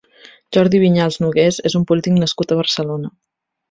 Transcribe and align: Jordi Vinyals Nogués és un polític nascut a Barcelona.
Jordi 0.57 0.79
Vinyals 0.85 1.19
Nogués 1.25 1.61
és 1.73 1.79
un 1.83 1.87
polític 1.93 2.19
nascut 2.25 2.53
a 2.59 2.63
Barcelona. 2.65 3.19